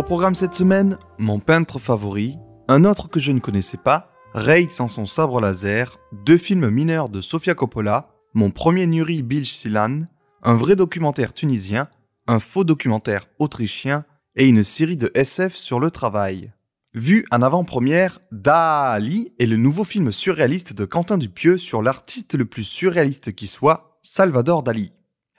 Au 0.00 0.02
programme 0.02 0.34
cette 0.34 0.54
semaine, 0.54 0.96
mon 1.18 1.40
peintre 1.40 1.78
favori, 1.78 2.38
un 2.68 2.86
autre 2.86 3.06
que 3.10 3.20
je 3.20 3.32
ne 3.32 3.38
connaissais 3.38 3.76
pas, 3.76 4.10
Ray 4.32 4.66
sans 4.66 4.88
son 4.88 5.04
sabre 5.04 5.42
laser, 5.42 5.98
deux 6.24 6.38
films 6.38 6.70
mineurs 6.70 7.10
de 7.10 7.20
Sofia 7.20 7.54
Coppola, 7.54 8.08
mon 8.32 8.50
premier 8.50 8.86
Nuri 8.86 9.22
Bilge 9.22 9.50
Silan, 9.50 10.04
un 10.42 10.54
vrai 10.54 10.74
documentaire 10.74 11.34
tunisien, 11.34 11.86
un 12.26 12.40
faux 12.40 12.64
documentaire 12.64 13.28
autrichien 13.38 14.06
et 14.36 14.46
une 14.46 14.64
série 14.64 14.96
de 14.96 15.10
SF 15.14 15.54
sur 15.54 15.78
le 15.78 15.90
travail. 15.90 16.50
Vu 16.94 17.26
en 17.30 17.42
avant-première, 17.42 18.20
Dali 18.32 19.34
est 19.38 19.44
le 19.44 19.58
nouveau 19.58 19.84
film 19.84 20.12
surréaliste 20.12 20.72
de 20.72 20.86
Quentin 20.86 21.18
Dupieux 21.18 21.58
sur 21.58 21.82
l'artiste 21.82 22.32
le 22.32 22.46
plus 22.46 22.64
surréaliste 22.64 23.34
qui 23.34 23.46
soit, 23.46 23.98
Salvador 24.00 24.62
Dali. 24.62 24.94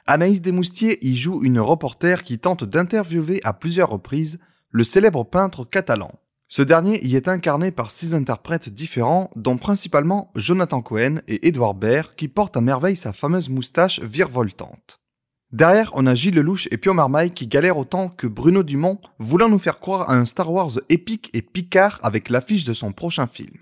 Anaïs 0.06 0.40
Desmoustiers 0.40 1.04
y 1.04 1.16
joue 1.16 1.44
une 1.44 1.60
reporter 1.60 2.22
qui 2.22 2.38
tente 2.38 2.64
d'interviewer 2.64 3.42
à 3.44 3.54
plusieurs 3.54 3.90
reprises 3.90 4.40
le 4.72 4.84
célèbre 4.84 5.24
peintre 5.24 5.66
catalan. 5.66 6.12
Ce 6.48 6.62
dernier 6.62 7.06
y 7.06 7.16
est 7.16 7.28
incarné 7.28 7.72
par 7.72 7.92
six 7.92 8.14
interprètes 8.14 8.70
différents, 8.70 9.30
dont 9.36 9.58
principalement 9.58 10.32
Jonathan 10.36 10.82
Cohen 10.82 11.22
et 11.28 11.48
Edouard 11.48 11.76
Baird, 11.76 12.16
qui 12.16 12.28
portent 12.28 12.58
à 12.58 12.62
merveille 12.62 12.98
sa 12.98 13.14
fameuse 13.14 13.50
moustache 13.50 14.02
virevoltante. 14.02 15.00
Derrière, 15.52 15.92
on 15.94 16.08
a 16.08 16.14
Gilles 16.14 16.36
Lelouch 16.36 16.68
et 16.72 16.78
Pio 16.78 16.94
Marmaille 16.94 17.32
qui 17.32 17.48
galèrent 17.48 17.78
autant 17.78 18.08
que 18.08 18.28
Bruno 18.28 18.64
Dumont, 18.64 19.00
voulant 19.20 19.50
nous 19.50 19.60
faire 19.60 19.80
croire 19.80 20.10
à 20.10 20.16
un 20.16 20.26
Star 20.26 20.52
Wars 20.52 20.80
épique 20.90 21.30
et 21.34 21.42
picard 21.42 22.00
avec 22.04 22.30
l'affiche 22.30 22.64
de 22.64 22.74
son 22.74 22.94
prochain 22.94 23.28
film. 23.28 23.58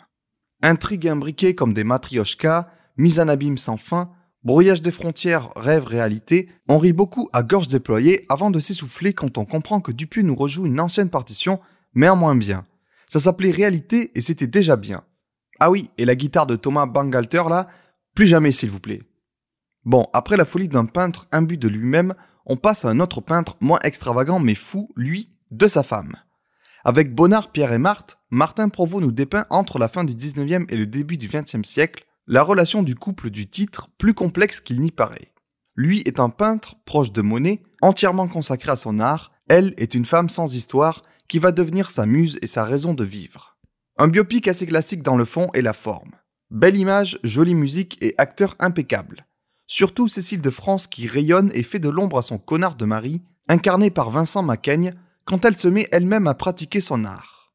Intrigues 0.61 1.07
imbriquées 1.07 1.55
comme 1.55 1.73
des 1.73 1.83
matrioshkas, 1.83 2.67
mise 2.97 3.19
en 3.19 3.27
abîme 3.27 3.57
sans 3.57 3.77
fin, 3.77 4.11
Brouillage 4.43 4.81
des 4.81 4.91
frontières, 4.91 5.51
rêve, 5.57 5.85
réalité, 5.85 6.47
on 6.69 6.77
rit 6.77 6.93
beaucoup 6.93 7.29
à 7.33 7.43
gorge 7.43 7.67
déployée 7.67 8.25
avant 8.29 8.51
de 8.51 8.61
s'essouffler 8.61 9.13
quand 9.13 9.37
on 9.37 9.43
comprend 9.43 9.81
que 9.81 9.91
Dupuis 9.91 10.23
nous 10.23 10.35
rejoue 10.35 10.65
une 10.65 10.79
ancienne 10.79 11.09
partition, 11.09 11.59
mais 11.93 12.07
en 12.07 12.15
moins 12.15 12.37
bien. 12.37 12.63
Ça 13.05 13.19
s'appelait 13.19 13.51
Réalité 13.51 14.11
et 14.15 14.21
c'était 14.21 14.47
déjà 14.47 14.77
bien. 14.77 15.03
Ah 15.59 15.69
oui, 15.69 15.89
et 15.97 16.05
la 16.05 16.15
guitare 16.15 16.47
de 16.47 16.55
Thomas 16.55 16.85
Bangalter 16.85 17.43
là, 17.49 17.67
plus 18.15 18.27
jamais 18.27 18.53
s'il 18.53 18.69
vous 18.69 18.79
plaît. 18.79 19.01
Bon, 19.83 20.07
après 20.13 20.37
la 20.37 20.45
folie 20.45 20.69
d'un 20.69 20.85
peintre 20.85 21.27
imbu 21.33 21.57
de 21.57 21.67
lui-même, 21.67 22.13
on 22.45 22.55
passe 22.55 22.85
à 22.85 22.89
un 22.89 23.01
autre 23.01 23.19
peintre 23.19 23.57
moins 23.59 23.79
extravagant 23.83 24.39
mais 24.39 24.55
fou, 24.55 24.89
lui, 24.95 25.35
de 25.51 25.67
sa 25.67 25.83
femme. 25.83 26.15
Avec 26.85 27.13
Bonnard, 27.13 27.51
Pierre 27.51 27.73
et 27.73 27.77
Marthe, 27.77 28.17
Martin 28.29 28.69
Provost 28.69 29.03
nous 29.03 29.11
dépeint 29.11 29.45
entre 29.49 29.79
la 29.79 29.89
fin 29.89 30.05
du 30.05 30.13
19e 30.13 30.65
et 30.69 30.77
le 30.77 30.85
début 30.85 31.17
du 31.17 31.27
20e 31.27 31.65
siècle 31.65 32.05
la 32.29 32.43
relation 32.43 32.83
du 32.83 32.93
couple 32.93 33.31
du 33.31 33.47
titre 33.47 33.89
plus 33.97 34.13
complexe 34.13 34.59
qu'il 34.59 34.79
n'y 34.79 34.91
paraît. 34.91 35.33
Lui 35.75 36.01
est 36.01 36.19
un 36.19 36.29
peintre 36.29 36.75
proche 36.85 37.11
de 37.11 37.23
Monet, 37.23 37.63
entièrement 37.81 38.27
consacré 38.27 38.71
à 38.71 38.75
son 38.75 38.99
art, 38.99 39.31
elle 39.47 39.73
est 39.77 39.95
une 39.95 40.05
femme 40.05 40.29
sans 40.29 40.53
histoire 40.53 41.01
qui 41.27 41.39
va 41.39 41.51
devenir 41.51 41.89
sa 41.89 42.05
muse 42.05 42.37
et 42.43 42.47
sa 42.47 42.65
raison 42.65 42.93
de 42.93 43.03
vivre. 43.03 43.57
Un 43.97 44.07
biopic 44.07 44.47
assez 44.47 44.67
classique 44.67 45.01
dans 45.01 45.17
le 45.17 45.25
fond 45.25 45.49
et 45.55 45.63
la 45.63 45.73
forme. 45.73 46.11
Belle 46.51 46.77
image, 46.77 47.17
jolie 47.23 47.55
musique 47.55 47.97
et 47.99 48.13
acteur 48.19 48.55
impeccable. 48.59 49.25
Surtout 49.65 50.07
Cécile 50.07 50.41
de 50.41 50.49
France 50.51 50.85
qui 50.85 51.07
rayonne 51.07 51.49
et 51.55 51.63
fait 51.63 51.79
de 51.79 51.89
l'ombre 51.89 52.19
à 52.19 52.23
son 52.23 52.37
connard 52.37 52.75
de 52.75 52.85
mari, 52.85 53.23
incarné 53.47 53.89
par 53.89 54.11
Vincent 54.11 54.43
Macaigne, 54.43 54.93
quand 55.25 55.45
elle 55.45 55.57
se 55.57 55.67
met 55.67 55.87
elle-même 55.91 56.27
à 56.27 56.35
pratiquer 56.35 56.79
son 56.79 57.05
art. 57.05 57.53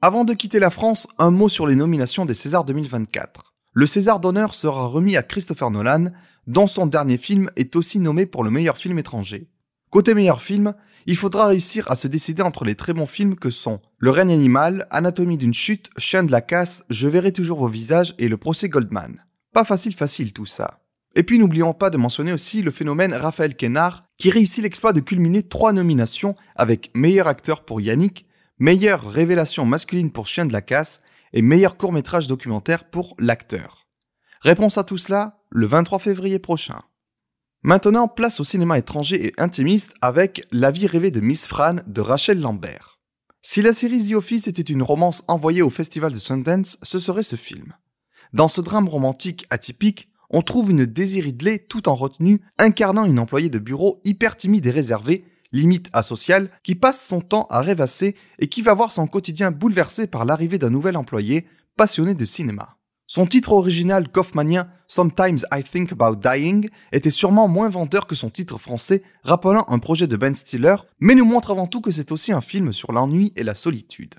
Avant 0.00 0.24
de 0.24 0.32
quitter 0.32 0.60
la 0.60 0.70
France, 0.70 1.06
un 1.18 1.30
mot 1.30 1.50
sur 1.50 1.66
les 1.66 1.76
nominations 1.76 2.24
des 2.24 2.34
Césars 2.34 2.64
2024 2.64 3.53
le 3.74 3.86
César 3.86 4.20
d'honneur 4.20 4.54
sera 4.54 4.86
remis 4.86 5.16
à 5.16 5.24
Christopher 5.24 5.70
Nolan, 5.70 6.06
dont 6.46 6.68
son 6.68 6.86
dernier 6.86 7.18
film 7.18 7.50
est 7.56 7.74
aussi 7.74 7.98
nommé 7.98 8.24
pour 8.24 8.44
le 8.44 8.50
meilleur 8.50 8.78
film 8.78 8.98
étranger. 9.00 9.48
Côté 9.90 10.14
meilleur 10.14 10.40
film, 10.40 10.74
il 11.06 11.16
faudra 11.16 11.48
réussir 11.48 11.90
à 11.90 11.96
se 11.96 12.06
décider 12.06 12.42
entre 12.42 12.64
les 12.64 12.76
très 12.76 12.92
bons 12.92 13.06
films 13.06 13.34
que 13.34 13.50
sont 13.50 13.80
Le 13.98 14.10
règne 14.10 14.32
animal, 14.32 14.86
Anatomie 14.90 15.38
d'une 15.38 15.54
chute, 15.54 15.90
Chien 15.98 16.22
de 16.22 16.30
la 16.30 16.40
casse, 16.40 16.84
Je 16.88 17.08
verrai 17.08 17.32
toujours 17.32 17.58
vos 17.58 17.68
visages 17.68 18.14
et 18.18 18.28
Le 18.28 18.36
procès 18.36 18.68
Goldman. 18.68 19.24
Pas 19.52 19.64
facile 19.64 19.94
facile 19.94 20.32
tout 20.32 20.46
ça. 20.46 20.80
Et 21.16 21.24
puis 21.24 21.38
n'oublions 21.38 21.74
pas 21.74 21.90
de 21.90 21.96
mentionner 21.96 22.32
aussi 22.32 22.62
le 22.62 22.70
phénomène 22.70 23.12
Raphaël 23.12 23.56
Kénard, 23.56 24.04
qui 24.18 24.30
réussit 24.30 24.62
l'exploit 24.62 24.92
de 24.92 25.00
culminer 25.00 25.42
trois 25.42 25.72
nominations 25.72 26.36
avec 26.54 26.90
meilleur 26.94 27.26
acteur 27.26 27.64
pour 27.64 27.80
Yannick, 27.80 28.26
meilleure 28.58 29.08
révélation 29.08 29.64
masculine 29.64 30.12
pour 30.12 30.26
Chien 30.26 30.46
de 30.46 30.52
la 30.52 30.62
casse 30.62 31.00
et 31.34 31.42
meilleur 31.42 31.76
court 31.76 31.92
métrage 31.92 32.28
documentaire 32.28 32.84
pour 32.88 33.14
l'acteur. 33.18 33.86
Réponse 34.40 34.78
à 34.78 34.84
tout 34.84 34.96
cela 34.96 35.42
le 35.50 35.66
23 35.66 35.98
février 35.98 36.38
prochain. 36.38 36.80
Maintenant, 37.62 38.08
place 38.08 38.40
au 38.40 38.44
cinéma 38.44 38.78
étranger 38.78 39.26
et 39.26 39.32
intimiste 39.36 39.94
avec 40.00 40.46
La 40.52 40.70
vie 40.70 40.86
rêvée 40.86 41.10
de 41.10 41.20
Miss 41.20 41.46
Fran 41.46 41.76
de 41.86 42.00
Rachel 42.00 42.40
Lambert. 42.40 43.00
Si 43.42 43.62
la 43.62 43.72
série 43.72 44.08
The 44.08 44.14
Office 44.14 44.46
était 44.46 44.62
une 44.62 44.82
romance 44.82 45.24
envoyée 45.28 45.62
au 45.62 45.70
festival 45.70 46.12
de 46.12 46.18
Sundance, 46.18 46.78
ce 46.82 46.98
serait 46.98 47.22
ce 47.22 47.36
film. 47.36 47.74
Dans 48.32 48.48
ce 48.48 48.60
drame 48.60 48.88
romantique 48.88 49.46
atypique, 49.50 50.08
on 50.30 50.42
trouve 50.42 50.70
une 50.70 50.86
Daisy 50.86 51.20
Ridley 51.20 51.58
tout 51.58 51.88
en 51.88 51.94
retenue, 51.94 52.40
incarnant 52.58 53.04
une 53.04 53.18
employée 53.18 53.50
de 53.50 53.58
bureau 53.58 54.00
hyper 54.04 54.36
timide 54.36 54.66
et 54.66 54.70
réservée, 54.70 55.24
limite 55.54 55.88
asociale, 55.94 56.50
qui 56.62 56.74
passe 56.74 57.06
son 57.06 57.20
temps 57.22 57.46
à 57.48 57.62
rêvasser 57.62 58.14
et 58.38 58.48
qui 58.48 58.60
va 58.60 58.74
voir 58.74 58.92
son 58.92 59.06
quotidien 59.06 59.50
bouleversé 59.50 60.06
par 60.06 60.26
l'arrivée 60.26 60.58
d'un 60.58 60.70
nouvel 60.70 60.96
employé 60.96 61.46
passionné 61.76 62.14
de 62.14 62.24
cinéma. 62.24 62.76
Son 63.06 63.26
titre 63.26 63.52
original 63.52 64.08
kaufmanien 64.08 64.68
Sometimes 64.88 65.38
I 65.52 65.62
Think 65.62 65.92
About 65.92 66.16
Dying 66.16 66.68
était 66.92 67.10
sûrement 67.10 67.48
moins 67.48 67.68
vendeur 67.68 68.06
que 68.06 68.14
son 68.14 68.30
titre 68.30 68.58
français 68.58 69.02
rappelant 69.22 69.64
un 69.68 69.78
projet 69.78 70.06
de 70.06 70.16
Ben 70.16 70.34
Stiller, 70.34 70.76
mais 71.00 71.14
nous 71.14 71.24
montre 71.24 71.50
avant 71.50 71.66
tout 71.66 71.80
que 71.80 71.90
c'est 71.90 72.12
aussi 72.12 72.32
un 72.32 72.40
film 72.40 72.72
sur 72.72 72.92
l'ennui 72.92 73.32
et 73.36 73.42
la 73.42 73.54
solitude. 73.54 74.14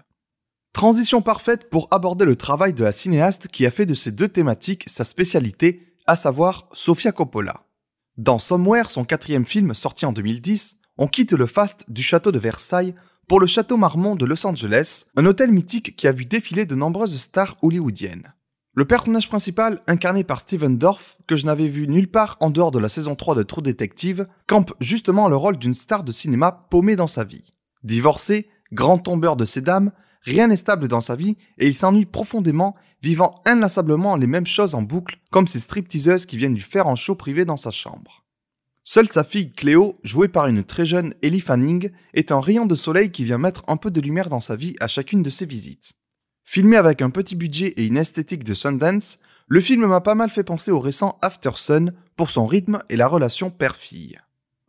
Transition 0.73 1.21
parfaite 1.21 1.69
pour 1.69 1.87
aborder 1.91 2.25
le 2.25 2.35
travail 2.35 2.73
de 2.73 2.83
la 2.83 2.91
cinéaste 2.91 3.47
qui 3.47 3.65
a 3.65 3.71
fait 3.71 3.85
de 3.85 3.93
ces 3.93 4.11
deux 4.11 4.27
thématiques 4.27 4.83
sa 4.87 5.03
spécialité, 5.03 5.95
à 6.05 6.15
savoir 6.15 6.67
Sofia 6.73 7.11
Coppola. 7.11 7.63
Dans 8.17 8.39
Somewhere, 8.39 8.89
son 8.89 9.05
quatrième 9.05 9.45
film 9.45 9.73
sorti 9.73 10.05
en 10.05 10.11
2010, 10.11 10.77
on 10.97 11.07
quitte 11.07 11.33
le 11.33 11.45
faste 11.45 11.85
du 11.87 12.01
château 12.01 12.31
de 12.31 12.39
Versailles 12.39 12.95
pour 13.27 13.39
le 13.39 13.47
château 13.47 13.77
Marmont 13.77 14.15
de 14.15 14.25
Los 14.25 14.45
Angeles, 14.45 15.05
un 15.15 15.25
hôtel 15.25 15.51
mythique 15.51 15.95
qui 15.95 16.07
a 16.07 16.11
vu 16.11 16.25
défiler 16.25 16.65
de 16.65 16.75
nombreuses 16.75 17.17
stars 17.19 17.57
hollywoodiennes. 17.61 18.33
Le 18.77 18.85
personnage 18.85 19.29
principal, 19.29 19.81
incarné 19.87 20.25
par 20.25 20.41
Steven 20.41 20.77
Dorff, 20.77 21.17
que 21.27 21.37
je 21.37 21.45
n'avais 21.45 21.69
vu 21.69 21.87
nulle 21.87 22.09
part 22.09 22.35
en 22.41 22.49
dehors 22.49 22.71
de 22.71 22.79
la 22.79 22.89
saison 22.89 23.15
3 23.15 23.35
de 23.35 23.43
True 23.43 23.61
Detective, 23.61 24.27
campe 24.47 24.73
justement 24.81 25.29
le 25.29 25.37
rôle 25.37 25.57
d'une 25.57 25.73
star 25.73 26.03
de 26.03 26.11
cinéma 26.11 26.67
paumée 26.69 26.97
dans 26.97 27.07
sa 27.07 27.23
vie. 27.23 27.53
Divorcé, 27.83 28.49
grand 28.73 28.97
tombeur 28.97 29.37
de 29.37 29.45
ses 29.45 29.61
dames, 29.61 29.91
rien 30.23 30.47
n'est 30.47 30.57
stable 30.57 30.89
dans 30.89 30.99
sa 30.99 31.15
vie 31.15 31.37
et 31.57 31.67
il 31.67 31.73
s'ennuie 31.73 32.05
profondément, 32.05 32.75
vivant 33.01 33.41
inlassablement 33.45 34.17
les 34.17 34.27
mêmes 34.27 34.45
choses 34.45 34.75
en 34.75 34.81
boucle, 34.81 35.19
comme 35.31 35.47
ces 35.47 35.59
stripteaseuses 35.59 36.25
qui 36.25 36.35
viennent 36.35 36.53
lui 36.53 36.61
faire 36.61 36.87
en 36.87 36.95
show 36.95 37.15
privé 37.15 37.45
dans 37.45 37.57
sa 37.57 37.71
chambre. 37.71 38.24
Seule 38.87 39.09
sa 39.09 39.23
fille 39.23 39.51
Cléo, 39.51 39.97
jouée 40.03 40.27
par 40.27 40.45
une 40.45 40.63
très 40.63 40.85
jeune 40.85 41.15
Ellie 41.23 41.41
Fanning, 41.41 41.89
est 42.13 42.31
un 42.31 42.39
rayon 42.39 42.67
de 42.67 42.75
soleil 42.75 43.09
qui 43.09 43.23
vient 43.23 43.39
mettre 43.39 43.63
un 43.67 43.77
peu 43.77 43.89
de 43.89 43.99
lumière 43.99 44.29
dans 44.29 44.39
sa 44.39 44.55
vie 44.55 44.75
à 44.79 44.87
chacune 44.87 45.23
de 45.23 45.31
ses 45.31 45.47
visites. 45.47 45.93
Filmé 46.43 46.77
avec 46.77 47.01
un 47.01 47.09
petit 47.09 47.35
budget 47.35 47.69
et 47.77 47.83
une 47.87 47.97
esthétique 47.97 48.43
de 48.43 48.53
Sundance, 48.53 49.17
le 49.47 49.59
film 49.59 49.87
m'a 49.87 50.01
pas 50.01 50.13
mal 50.13 50.29
fait 50.29 50.43
penser 50.43 50.69
au 50.69 50.79
récent 50.79 51.17
After 51.23 51.49
Sun 51.55 51.93
pour 52.15 52.29
son 52.29 52.45
rythme 52.45 52.77
et 52.89 52.95
la 52.95 53.07
relation 53.07 53.49
père-fille. 53.49 54.19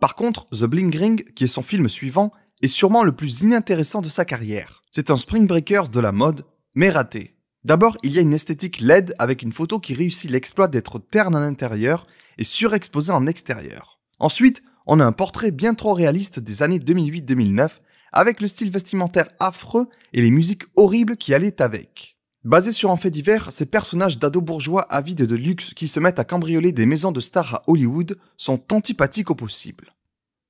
Par 0.00 0.14
contre, 0.14 0.46
The 0.46 0.64
Bling 0.64 0.96
Ring, 0.96 1.34
qui 1.34 1.44
est 1.44 1.46
son 1.46 1.62
film 1.62 1.86
suivant, 1.86 2.32
est 2.62 2.68
sûrement 2.68 3.04
le 3.04 3.12
plus 3.12 3.42
inintéressant 3.42 4.00
de 4.00 4.08
sa 4.08 4.24
carrière. 4.24 4.80
C'est 4.90 5.10
un 5.10 5.16
Spring 5.16 5.46
Breakers 5.46 5.90
de 5.90 6.00
la 6.00 6.12
mode, 6.12 6.46
mais 6.74 6.88
raté. 6.88 7.36
D'abord, 7.64 7.98
il 8.02 8.12
y 8.12 8.18
a 8.18 8.22
une 8.22 8.32
esthétique 8.32 8.80
LED 8.80 9.14
avec 9.18 9.42
une 9.42 9.52
photo 9.52 9.78
qui 9.78 9.92
réussit 9.92 10.30
l'exploit 10.30 10.68
d'être 10.68 10.98
terne 10.98 11.36
en 11.36 11.42
intérieur 11.42 12.06
et 12.38 12.44
surexposée 12.44 13.12
en 13.12 13.26
extérieur. 13.26 13.95
Ensuite, 14.18 14.62
on 14.86 15.00
a 15.00 15.04
un 15.04 15.12
portrait 15.12 15.50
bien 15.50 15.74
trop 15.74 15.92
réaliste 15.92 16.40
des 16.40 16.62
années 16.62 16.78
2008-2009 16.78 17.80
avec 18.12 18.40
le 18.40 18.48
style 18.48 18.70
vestimentaire 18.70 19.28
affreux 19.40 19.88
et 20.12 20.22
les 20.22 20.30
musiques 20.30 20.64
horribles 20.76 21.16
qui 21.16 21.34
allaient 21.34 21.60
avec. 21.60 22.16
Basé 22.44 22.70
sur 22.70 22.90
un 22.92 22.96
fait 22.96 23.10
divers, 23.10 23.50
ces 23.50 23.66
personnages 23.66 24.18
d'ados 24.18 24.42
bourgeois 24.42 24.82
avides 24.82 25.26
de 25.26 25.34
luxe 25.34 25.74
qui 25.74 25.88
se 25.88 25.98
mettent 25.98 26.20
à 26.20 26.24
cambrioler 26.24 26.72
des 26.72 26.86
maisons 26.86 27.12
de 27.12 27.20
stars 27.20 27.54
à 27.56 27.62
Hollywood 27.66 28.16
sont 28.36 28.62
antipathiques 28.72 29.30
au 29.30 29.34
possible. 29.34 29.92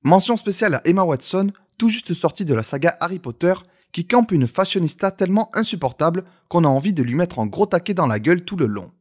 Mention 0.03 0.37
spéciale 0.37 0.75
à 0.75 0.81
Emma 0.85 1.03
Watson, 1.03 1.51
tout 1.77 1.89
juste 1.89 2.13
sortie 2.13 2.45
de 2.45 2.53
la 2.53 2.63
saga 2.63 2.95
Harry 2.99 3.19
Potter, 3.19 3.55
qui 3.91 4.05
campe 4.05 4.31
une 4.31 4.47
fashionista 4.47 5.11
tellement 5.11 5.49
insupportable 5.55 6.23
qu'on 6.49 6.63
a 6.63 6.67
envie 6.67 6.93
de 6.93 7.03
lui 7.03 7.15
mettre 7.15 7.39
un 7.39 7.47
gros 7.47 7.65
taquet 7.65 7.95
dans 7.95 8.07
la 8.07 8.19
gueule 8.19 8.45
tout 8.45 8.57
le 8.57 8.67
long. 8.67 8.91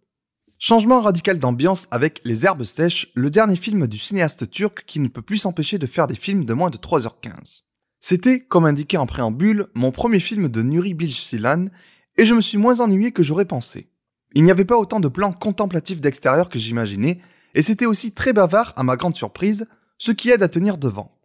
Changement 0.58 1.02
radical 1.02 1.38
d'ambiance 1.38 1.86
avec 1.90 2.22
Les 2.24 2.46
Herbes 2.46 2.64
Sèches, 2.64 3.08
le 3.14 3.28
dernier 3.28 3.56
film 3.56 3.86
du 3.86 3.98
cinéaste 3.98 4.50
turc 4.50 4.84
qui 4.86 5.00
ne 5.00 5.08
peut 5.08 5.20
plus 5.20 5.36
s'empêcher 5.36 5.76
de 5.76 5.86
faire 5.86 6.06
des 6.06 6.14
films 6.14 6.46
de 6.46 6.54
moins 6.54 6.70
de 6.70 6.78
3h15. 6.78 7.60
C'était, 8.00 8.40
comme 8.40 8.64
indiqué 8.64 8.96
en 8.96 9.04
préambule, 9.04 9.66
mon 9.74 9.90
premier 9.90 10.18
film 10.18 10.48
de 10.48 10.62
Nuri 10.62 10.94
Bilge 10.94 11.20
Ceylan, 11.20 11.66
et 12.16 12.24
je 12.24 12.32
me 12.32 12.40
suis 12.40 12.56
moins 12.56 12.80
ennuyé 12.80 13.12
que 13.12 13.22
j'aurais 13.22 13.44
pensé. 13.44 13.90
Il 14.34 14.44
n'y 14.44 14.50
avait 14.50 14.64
pas 14.64 14.78
autant 14.78 14.98
de 14.98 15.08
plans 15.08 15.34
contemplatifs 15.34 16.00
d'extérieur 16.00 16.48
que 16.48 16.58
j'imaginais, 16.58 17.18
et 17.54 17.60
c'était 17.60 17.84
aussi 17.84 18.12
très 18.12 18.32
bavard 18.32 18.72
à 18.76 18.82
ma 18.82 18.96
grande 18.96 19.14
surprise, 19.14 19.66
ce 19.98 20.10
qui 20.10 20.30
aide 20.30 20.42
à 20.42 20.48
tenir 20.48 20.78
devant. 20.78 21.18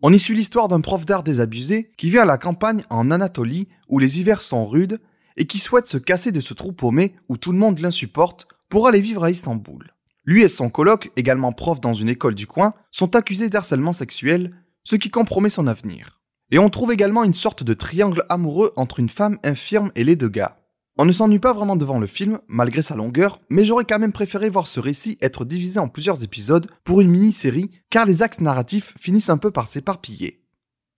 On 0.00 0.12
y 0.12 0.18
suit 0.20 0.36
l'histoire 0.36 0.68
d'un 0.68 0.80
prof 0.80 1.04
d'art 1.04 1.24
désabusé 1.24 1.90
qui 1.96 2.08
vient 2.08 2.22
à 2.22 2.26
la 2.26 2.38
campagne 2.38 2.84
en 2.88 3.10
Anatolie 3.10 3.66
où 3.88 3.98
les 3.98 4.20
hivers 4.20 4.42
sont 4.42 4.64
rudes 4.64 5.00
et 5.36 5.46
qui 5.46 5.58
souhaite 5.58 5.88
se 5.88 5.98
casser 5.98 6.30
de 6.30 6.40
ce 6.40 6.54
trou 6.54 6.72
paumé 6.72 7.14
où 7.28 7.36
tout 7.36 7.52
le 7.52 7.58
monde 7.58 7.80
l'insupporte 7.80 8.46
pour 8.70 8.86
aller 8.88 9.00
vivre 9.00 9.24
à 9.24 9.30
Istanbul. 9.30 9.92
Lui 10.24 10.42
et 10.42 10.48
son 10.48 10.70
coloc, 10.70 11.10
également 11.16 11.52
prof 11.52 11.80
dans 11.80 11.92
une 11.92 12.08
école 12.08 12.34
du 12.34 12.46
coin, 12.46 12.72
sont 12.90 13.16
accusés 13.16 13.50
d'harcèlement 13.50 13.92
sexuel, 13.92 14.54
ce 14.84 14.96
qui 14.96 15.10
compromet 15.10 15.50
son 15.50 15.66
avenir. 15.66 16.20
Et 16.50 16.58
on 16.58 16.70
trouve 16.70 16.92
également 16.92 17.24
une 17.24 17.34
sorte 17.34 17.62
de 17.64 17.74
triangle 17.74 18.24
amoureux 18.28 18.72
entre 18.76 19.00
une 19.00 19.08
femme 19.08 19.38
infirme 19.44 19.90
et 19.94 20.04
les 20.04 20.16
deux 20.16 20.28
gars. 20.28 20.56
On 20.98 21.04
ne 21.04 21.12
s'ennuie 21.12 21.38
pas 21.38 21.52
vraiment 21.52 21.76
devant 21.76 21.98
le 21.98 22.06
film, 22.06 22.40
malgré 22.48 22.82
sa 22.82 22.96
longueur, 22.96 23.38
mais 23.48 23.64
j'aurais 23.64 23.84
quand 23.84 23.98
même 23.98 24.12
préféré 24.12 24.50
voir 24.50 24.66
ce 24.66 24.80
récit 24.80 25.16
être 25.20 25.44
divisé 25.44 25.80
en 25.80 25.88
plusieurs 25.88 26.22
épisodes 26.22 26.70
pour 26.84 27.00
une 27.00 27.10
mini-série, 27.10 27.70
car 27.88 28.04
les 28.04 28.22
axes 28.22 28.40
narratifs 28.40 28.94
finissent 28.98 29.30
un 29.30 29.38
peu 29.38 29.50
par 29.50 29.66
s'éparpiller. 29.66 30.42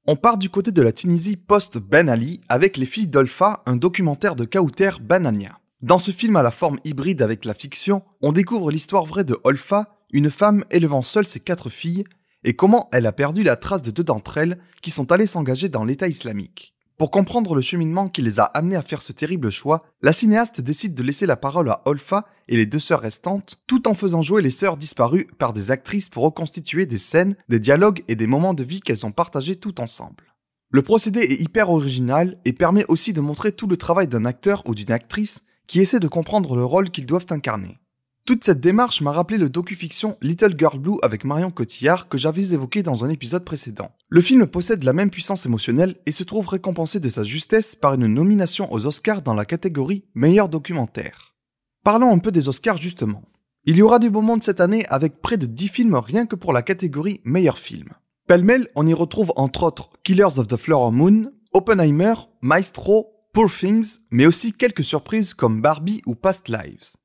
On 0.06 0.16
part 0.16 0.38
du 0.38 0.50
côté 0.50 0.72
de 0.72 0.82
la 0.82 0.90
Tunisie 0.90 1.36
post-Ben 1.36 2.08
Ali 2.08 2.40
avec 2.48 2.76
Les 2.76 2.86
filles 2.86 3.06
d'Olfa, 3.06 3.62
un 3.66 3.76
documentaire 3.76 4.34
de 4.34 4.44
Kauter 4.44 4.90
Banania. 5.00 5.61
Dans 5.82 5.98
ce 5.98 6.12
film 6.12 6.36
à 6.36 6.42
la 6.42 6.52
forme 6.52 6.78
hybride 6.84 7.22
avec 7.22 7.44
la 7.44 7.54
fiction, 7.54 8.02
on 8.20 8.30
découvre 8.30 8.70
l'histoire 8.70 9.04
vraie 9.04 9.24
de 9.24 9.36
Olfa, 9.42 9.98
une 10.12 10.30
femme 10.30 10.64
élevant 10.70 11.02
seule 11.02 11.26
ses 11.26 11.40
quatre 11.40 11.70
filles, 11.70 12.04
et 12.44 12.54
comment 12.54 12.88
elle 12.92 13.04
a 13.04 13.10
perdu 13.10 13.42
la 13.42 13.56
trace 13.56 13.82
de 13.82 13.90
deux 13.90 14.04
d'entre 14.04 14.38
elles 14.38 14.58
qui 14.80 14.92
sont 14.92 15.10
allées 15.10 15.26
s'engager 15.26 15.68
dans 15.68 15.82
l'État 15.82 16.06
islamique. 16.06 16.76
Pour 16.98 17.10
comprendre 17.10 17.56
le 17.56 17.60
cheminement 17.60 18.08
qui 18.08 18.22
les 18.22 18.38
a 18.38 18.44
amenés 18.44 18.76
à 18.76 18.82
faire 18.82 19.02
ce 19.02 19.10
terrible 19.10 19.50
choix, 19.50 19.82
la 20.02 20.12
cinéaste 20.12 20.60
décide 20.60 20.94
de 20.94 21.02
laisser 21.02 21.26
la 21.26 21.34
parole 21.34 21.68
à 21.68 21.82
Olfa 21.84 22.26
et 22.46 22.56
les 22.56 22.66
deux 22.66 22.78
sœurs 22.78 23.00
restantes, 23.00 23.60
tout 23.66 23.88
en 23.88 23.94
faisant 23.94 24.22
jouer 24.22 24.40
les 24.40 24.50
sœurs 24.50 24.76
disparues 24.76 25.26
par 25.38 25.52
des 25.52 25.72
actrices 25.72 26.08
pour 26.08 26.22
reconstituer 26.22 26.86
des 26.86 26.96
scènes, 26.96 27.34
des 27.48 27.58
dialogues 27.58 28.04
et 28.06 28.14
des 28.14 28.28
moments 28.28 28.54
de 28.54 28.62
vie 28.62 28.82
qu'elles 28.82 29.04
ont 29.04 29.10
partagés 29.10 29.56
tout 29.56 29.80
ensemble. 29.80 30.32
Le 30.70 30.82
procédé 30.82 31.22
est 31.22 31.40
hyper 31.40 31.70
original 31.70 32.38
et 32.44 32.52
permet 32.52 32.84
aussi 32.86 33.12
de 33.12 33.20
montrer 33.20 33.50
tout 33.50 33.66
le 33.66 33.76
travail 33.76 34.06
d'un 34.06 34.24
acteur 34.24 34.62
ou 34.66 34.76
d'une 34.76 34.92
actrice 34.92 35.42
qui 35.66 35.80
essaie 35.80 36.00
de 36.00 36.08
comprendre 36.08 36.56
le 36.56 36.64
rôle 36.64 36.90
qu'ils 36.90 37.06
doivent 37.06 37.26
incarner. 37.30 37.78
Toute 38.24 38.44
cette 38.44 38.60
démarche 38.60 39.00
m'a 39.00 39.10
rappelé 39.10 39.36
le 39.36 39.48
docu-fiction 39.48 40.16
Little 40.22 40.54
Girl 40.56 40.78
Blue 40.78 40.98
avec 41.02 41.24
Marion 41.24 41.50
Cotillard 41.50 42.08
que 42.08 42.16
j'avais 42.16 42.52
évoqué 42.52 42.84
dans 42.84 43.04
un 43.04 43.10
épisode 43.10 43.44
précédent. 43.44 43.90
Le 44.08 44.20
film 44.20 44.46
possède 44.46 44.84
la 44.84 44.92
même 44.92 45.10
puissance 45.10 45.44
émotionnelle 45.44 45.96
et 46.06 46.12
se 46.12 46.22
trouve 46.22 46.46
récompensé 46.46 47.00
de 47.00 47.10
sa 47.10 47.24
justesse 47.24 47.74
par 47.74 47.94
une 47.94 48.06
nomination 48.06 48.72
aux 48.72 48.86
Oscars 48.86 49.22
dans 49.22 49.34
la 49.34 49.44
catégorie 49.44 50.04
meilleur 50.14 50.48
documentaire. 50.48 51.34
Parlons 51.82 52.12
un 52.12 52.18
peu 52.18 52.30
des 52.30 52.48
Oscars 52.48 52.76
justement. 52.76 53.24
Il 53.64 53.76
y 53.76 53.82
aura 53.82 53.98
du 53.98 54.08
beau 54.08 54.22
monde 54.22 54.42
cette 54.42 54.60
année 54.60 54.86
avec 54.86 55.20
près 55.20 55.36
de 55.36 55.46
10 55.46 55.68
films 55.68 55.96
rien 55.96 56.26
que 56.26 56.36
pour 56.36 56.52
la 56.52 56.62
catégorie 56.62 57.20
meilleur 57.24 57.58
film. 57.58 57.88
Pêle-mêle, 58.28 58.68
on 58.76 58.86
y 58.86 58.94
retrouve 58.94 59.32
entre 59.34 59.64
autres 59.64 59.88
Killers 60.04 60.38
of 60.38 60.46
the 60.46 60.56
Flower 60.56 60.92
Moon, 60.92 61.32
Oppenheimer, 61.52 62.14
Maestro, 62.40 63.21
Poor 63.32 63.50
Things, 63.50 64.00
mais 64.10 64.26
aussi 64.26 64.52
quelques 64.52 64.84
surprises 64.84 65.32
comme 65.32 65.62
Barbie 65.62 66.02
ou 66.04 66.14
Past 66.14 66.50
Lives. 66.50 66.96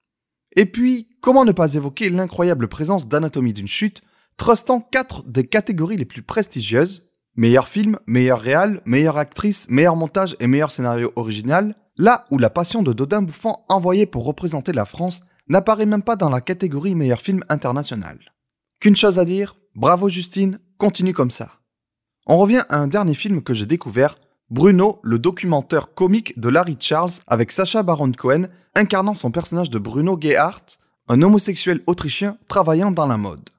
Et 0.57 0.65
puis, 0.65 1.07
comment 1.21 1.45
ne 1.45 1.53
pas 1.53 1.75
évoquer 1.75 2.09
l'incroyable 2.09 2.67
présence 2.67 3.07
d'Anatomie 3.07 3.53
d'une 3.53 3.67
chute, 3.67 4.01
trustant 4.35 4.81
quatre 4.81 5.23
des 5.23 5.47
catégories 5.47 5.95
les 5.95 6.03
plus 6.03 6.23
prestigieuses, 6.23 7.09
meilleur 7.37 7.69
film, 7.69 7.97
meilleur 8.07 8.41
réal, 8.41 8.81
meilleure 8.83 9.17
actrice, 9.17 9.69
meilleur 9.69 9.95
montage 9.95 10.35
et 10.41 10.47
meilleur 10.47 10.71
scénario 10.71 11.13
original, 11.15 11.75
là 11.95 12.25
où 12.29 12.37
la 12.37 12.49
passion 12.49 12.83
de 12.83 12.91
Dodin 12.91 13.21
Bouffant 13.21 13.65
envoyé 13.69 14.05
pour 14.05 14.25
représenter 14.25 14.73
la 14.73 14.85
France 14.85 15.21
n'apparaît 15.47 15.85
même 15.85 16.03
pas 16.03 16.17
dans 16.17 16.29
la 16.29 16.41
catégorie 16.41 16.93
meilleur 16.93 17.21
film 17.21 17.39
international. 17.47 18.19
Qu'une 18.81 18.97
chose 18.97 19.17
à 19.17 19.23
dire, 19.23 19.55
bravo 19.75 20.09
Justine, 20.09 20.59
continue 20.77 21.13
comme 21.13 21.31
ça. 21.31 21.53
On 22.25 22.35
revient 22.35 22.63
à 22.67 22.79
un 22.79 22.87
dernier 22.87 23.15
film 23.15 23.41
que 23.41 23.53
j'ai 23.53 23.65
découvert, 23.65 24.15
Bruno, 24.49 24.99
le 25.03 25.19
documentaire 25.19 25.93
comique 25.93 26.39
de 26.39 26.47
Larry 26.47 26.77
Charles 26.79 27.11
avec 27.27 27.51
Sacha 27.51 27.83
Baron 27.83 28.13
Cohen 28.13 28.47
incarnant 28.75 29.13
son 29.13 29.29
personnage 29.29 29.69
de 29.69 29.77
Bruno 29.77 30.17
Gehart, 30.17 30.63
un 31.09 31.21
homosexuel 31.21 31.81
autrichien 31.85 32.37
travaillant 32.47 32.91
dans 32.91 33.07
la 33.07 33.17
mode. 33.17 33.49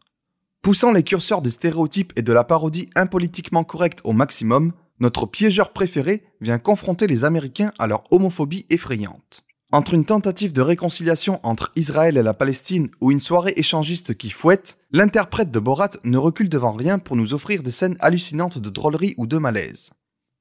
Poussant 0.63 0.91
les 0.91 1.03
curseurs 1.03 1.43
des 1.43 1.51
stéréotypes 1.51 2.15
et 2.17 2.23
de 2.23 2.33
la 2.33 2.43
parodie 2.43 2.89
impolitiquement 2.97 3.65
correcte 3.65 4.01
au 4.05 4.15
maximum, 4.15 4.73
notre 4.99 5.27
piégeur 5.27 5.75
préféré 5.75 6.25
vient 6.41 6.59
confronter 6.59 7.07
les 7.07 7.27
Américains 7.27 7.73
à 7.79 7.87
leur 7.87 8.11
homophobie 8.11 8.65
effrayante. 8.71 9.45
Entre 9.71 9.93
une 9.93 10.07
tentative 10.07 10.55
de 10.55 10.63
réconciliation 10.63 11.39
entre 11.43 11.71
Israël 11.77 12.17
et 12.17 12.23
la 12.23 12.33
Palestine 12.33 12.89
ou 13.03 13.13
une 13.13 13.21
soirée 13.21 13.53
échangiste 13.57 14.17
qui 14.17 14.31
fouette, 14.31 14.79
l'interprète 14.91 15.51
de 15.51 15.59
Borat 15.59 15.91
ne 16.05 16.17
recule 16.17 16.49
devant 16.49 16.73
rien 16.73 16.99
pour 16.99 17.15
nous 17.15 17.35
offrir 17.35 17.63
des 17.63 17.71
scènes 17.71 17.99
hallucinantes 18.01 18.57
de 18.57 18.71
drôlerie 18.71 19.15
ou 19.19 19.27
de 19.27 19.37
malaise. 19.37 19.91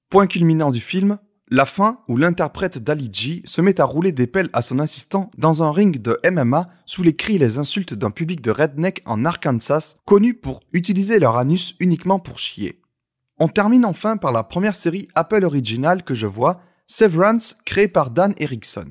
Point 0.10 0.28
culminant 0.28 0.72
du 0.72 0.80
film, 0.80 1.18
la 1.50 1.66
fin 1.66 2.00
où 2.08 2.16
l'interprète 2.16 2.78
d'Ali 2.78 3.10
G 3.12 3.42
se 3.44 3.60
met 3.60 3.82
à 3.82 3.84
rouler 3.84 4.14
des 4.14 4.26
pelles 4.26 4.50
à 4.54 4.62
son 4.62 4.80
assistant 4.80 5.32
dans 5.38 5.64
un 5.64 5.72
ring 5.72 6.02
de 6.02 6.18
MMA 6.32 6.70
sous 6.86 7.04
les 7.04 7.18
cris 7.18 7.36
et 7.36 7.40
les 7.40 7.58
insultes 7.58 7.94
d'un 7.94 8.10
public 8.10 8.40
de 8.40 8.52
redneck 8.52 9.02
en 9.06 9.26
Arkansas 9.26 9.98
connu 10.06 10.34
pour 10.34 10.62
utiliser 10.72 11.20
leur 11.20 11.36
anus 11.36 11.76
uniquement 11.82 12.20
pour 12.20 12.38
chier. 12.38 12.82
On 13.38 13.50
termine 13.50 13.84
enfin 13.84 14.16
par 14.16 14.32
la 14.32 14.44
première 14.44 14.76
série 14.76 15.10
Apple 15.14 15.44
Original 15.44 16.04
que 16.04 16.14
je 16.14 16.26
vois, 16.26 16.62
Severance, 16.88 17.58
créée 17.66 17.90
par 17.90 18.10
Dan 18.10 18.34
Erickson. 18.38 18.88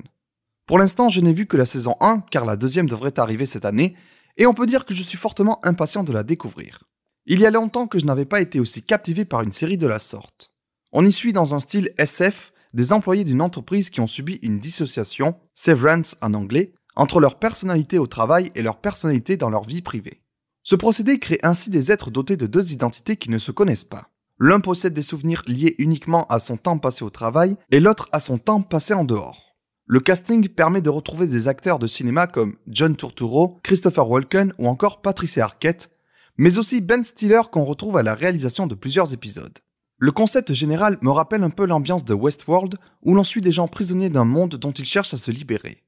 Pour 0.67 0.77
l'instant, 0.77 1.09
je 1.09 1.19
n'ai 1.19 1.33
vu 1.33 1.47
que 1.47 1.57
la 1.57 1.65
saison 1.65 1.95
1, 1.99 2.25
car 2.29 2.45
la 2.45 2.57
deuxième 2.57 2.87
devrait 2.87 3.19
arriver 3.19 3.47
cette 3.47 3.65
année, 3.65 3.95
et 4.37 4.45
on 4.45 4.53
peut 4.53 4.67
dire 4.67 4.85
que 4.85 4.93
je 4.93 5.01
suis 5.01 5.17
fortement 5.17 5.65
impatient 5.65 6.03
de 6.03 6.13
la 6.13 6.21
découvrir. 6.21 6.83
Il 7.25 7.39
y 7.39 7.47
a 7.47 7.51
longtemps 7.51 7.87
que 7.87 7.97
je 7.97 8.05
n'avais 8.05 8.25
pas 8.25 8.39
été 8.39 8.59
aussi 8.59 8.83
captivé 8.83 9.25
par 9.25 9.41
une 9.41 9.51
série 9.51 9.79
de 9.79 9.87
la 9.87 9.97
sorte. 9.97 10.53
On 10.93 11.05
y 11.05 11.11
suit 11.11 11.33
dans 11.33 11.53
un 11.53 11.59
style 11.59 11.91
SF 11.97 12.53
des 12.73 12.93
employés 12.93 13.23
d'une 13.23 13.41
entreprise 13.41 13.89
qui 13.89 13.99
ont 13.99 14.07
subi 14.07 14.39
une 14.41 14.59
dissociation, 14.59 15.35
severance 15.53 16.15
en 16.21 16.33
anglais, 16.33 16.73
entre 16.95 17.19
leur 17.19 17.39
personnalité 17.39 17.99
au 17.99 18.07
travail 18.07 18.51
et 18.55 18.61
leur 18.61 18.79
personnalité 18.79 19.35
dans 19.35 19.49
leur 19.49 19.63
vie 19.63 19.81
privée. 19.81 20.21
Ce 20.63 20.75
procédé 20.75 21.19
crée 21.19 21.39
ainsi 21.43 21.69
des 21.69 21.91
êtres 21.91 22.11
dotés 22.11 22.37
de 22.37 22.47
deux 22.47 22.73
identités 22.73 23.17
qui 23.17 23.29
ne 23.29 23.37
se 23.37 23.51
connaissent 23.51 23.83
pas. 23.83 24.09
L'un 24.39 24.59
possède 24.59 24.93
des 24.93 25.01
souvenirs 25.01 25.43
liés 25.47 25.75
uniquement 25.77 26.25
à 26.27 26.39
son 26.39 26.57
temps 26.57 26.77
passé 26.77 27.03
au 27.03 27.09
travail 27.09 27.57
et 27.71 27.79
l'autre 27.79 28.07
à 28.11 28.19
son 28.19 28.37
temps 28.37 28.61
passé 28.61 28.93
en 28.93 29.03
dehors. 29.03 29.55
Le 29.85 29.99
casting 29.99 30.47
permet 30.49 30.81
de 30.81 30.89
retrouver 30.89 31.27
des 31.27 31.47
acteurs 31.47 31.79
de 31.79 31.87
cinéma 31.87 32.27
comme 32.27 32.57
John 32.67 32.95
Turturro, 32.95 33.59
Christopher 33.63 34.09
Walken 34.09 34.53
ou 34.57 34.67
encore 34.67 35.01
Patricia 35.01 35.45
Arquette, 35.45 35.89
mais 36.37 36.57
aussi 36.57 36.81
Ben 36.81 37.03
Stiller 37.03 37.41
qu'on 37.51 37.63
retrouve 37.63 37.97
à 37.97 38.03
la 38.03 38.13
réalisation 38.13 38.67
de 38.67 38.75
plusieurs 38.75 39.13
épisodes. 39.13 39.57
Le 39.99 40.11
concept 40.11 40.53
général 40.53 40.99
me 41.01 41.09
rappelle 41.09 41.41
un 41.41 41.49
peu 41.49 41.65
l'ambiance 41.65 42.05
de 42.05 42.13
Westworld, 42.13 42.77
où 43.01 43.15
l'on 43.15 43.23
suit 43.23 43.41
des 43.41 43.51
gens 43.51 43.67
prisonniers 43.67 44.09
d'un 44.09 44.25
monde 44.25 44.55
dont 44.55 44.71
ils 44.71 44.85
cherchent 44.85 45.15
à 45.15 45.17
se 45.17 45.31
libérer. 45.31 45.81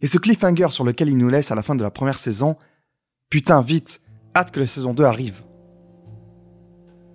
Et 0.00 0.06
ce 0.06 0.16
cliffhanger 0.16 0.68
sur 0.70 0.84
lequel 0.84 1.08
il 1.08 1.16
nous 1.16 1.28
laisse 1.28 1.50
à 1.50 1.56
la 1.56 1.64
fin 1.64 1.74
de 1.74 1.82
la 1.82 1.90
première 1.90 2.20
saison, 2.20 2.56
putain 3.30 3.60
vite, 3.60 4.00
hâte 4.36 4.52
que 4.52 4.60
la 4.60 4.68
saison 4.68 4.94
2 4.94 5.02
arrive. 5.02 5.42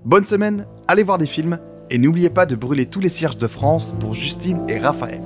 Bonne 0.03 0.25
semaine, 0.25 0.67
allez 0.89 1.03
voir 1.03 1.17
des 1.17 1.27
films, 1.27 1.59
et 1.89 1.97
n'oubliez 1.97 2.29
pas 2.29 2.45
de 2.45 2.57
brûler 2.57 2.87
tous 2.87 2.99
les 2.99 3.07
cierges 3.07 3.37
de 3.37 3.47
France 3.47 3.93
pour 4.01 4.13
Justine 4.13 4.59
et 4.67 4.79
Raphaël. 4.79 5.23